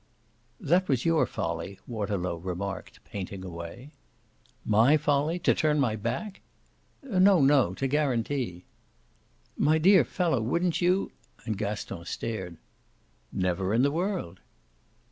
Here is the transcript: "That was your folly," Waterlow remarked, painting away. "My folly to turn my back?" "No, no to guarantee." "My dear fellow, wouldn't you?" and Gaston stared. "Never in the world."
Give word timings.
"That 0.59 0.87
was 0.89 1.05
your 1.05 1.27
folly," 1.27 1.77
Waterlow 1.85 2.37
remarked, 2.37 3.03
painting 3.05 3.45
away. 3.45 3.93
"My 4.65 4.97
folly 4.97 5.37
to 5.37 5.53
turn 5.53 5.79
my 5.79 5.95
back?" 5.95 6.41
"No, 7.03 7.39
no 7.39 7.75
to 7.75 7.85
guarantee." 7.85 8.65
"My 9.57 9.77
dear 9.77 10.03
fellow, 10.03 10.41
wouldn't 10.41 10.81
you?" 10.81 11.11
and 11.45 11.55
Gaston 11.55 12.03
stared. 12.05 12.57
"Never 13.31 13.75
in 13.75 13.83
the 13.83 13.91
world." 13.91 14.39